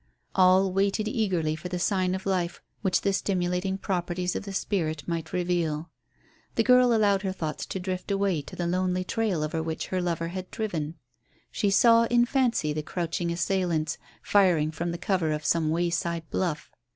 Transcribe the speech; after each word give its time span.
All 0.33 0.71
waited 0.71 1.07
eagerly 1.07 1.55
for 1.55 1.69
the 1.69 1.77
sign 1.77 2.15
of 2.15 2.25
life 2.25 2.59
which 2.81 3.01
the 3.01 3.13
stimulating 3.13 3.77
properties 3.77 4.35
of 4.35 4.45
the 4.45 4.51
spirit 4.51 5.07
might 5.07 5.31
reveal. 5.31 5.91
The 6.55 6.63
girl 6.63 6.91
allowed 6.95 7.21
her 7.21 7.31
thoughts 7.31 7.67
to 7.67 7.79
drift 7.79 8.09
away 8.09 8.41
to 8.41 8.55
the 8.55 8.65
lonely 8.65 9.03
trail 9.03 9.43
over 9.43 9.61
which 9.61 9.89
her 9.89 10.01
lover 10.01 10.29
had 10.29 10.49
driven. 10.49 10.95
She 11.51 11.69
saw 11.69 12.05
in 12.05 12.25
fancy 12.25 12.73
the 12.73 12.81
crouching 12.81 13.31
assailants 13.31 13.99
firing 14.23 14.71
from 14.71 14.91
the 14.91 14.97
cover 14.97 15.31
of 15.31 15.45
some 15.45 15.69
wayside 15.69 16.27
bluff. 16.31 16.71